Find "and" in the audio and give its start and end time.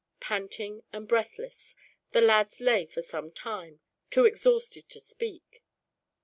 0.91-1.07